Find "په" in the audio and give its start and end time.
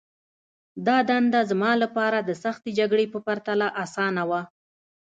3.13-3.19